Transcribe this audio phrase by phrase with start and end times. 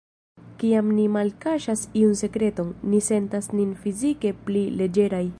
[0.61, 5.25] Kiam ni malkaŝas iun sekreton, ni sentas nin fizike pli leĝeraj.